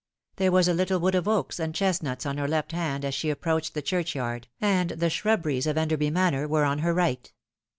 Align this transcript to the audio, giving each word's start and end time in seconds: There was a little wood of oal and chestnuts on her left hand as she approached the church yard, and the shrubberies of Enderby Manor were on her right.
There 0.37 0.51
was 0.51 0.67
a 0.67 0.73
little 0.73 0.99
wood 0.99 1.13
of 1.13 1.27
oal 1.27 1.47
and 1.59 1.75
chestnuts 1.75 2.25
on 2.25 2.37
her 2.39 2.47
left 2.47 2.71
hand 2.71 3.05
as 3.05 3.13
she 3.13 3.29
approached 3.29 3.75
the 3.75 3.83
church 3.83 4.15
yard, 4.15 4.47
and 4.59 4.89
the 4.89 5.11
shrubberies 5.11 5.67
of 5.67 5.77
Enderby 5.77 6.09
Manor 6.09 6.47
were 6.47 6.63
on 6.65 6.79
her 6.79 6.91
right. 6.91 7.31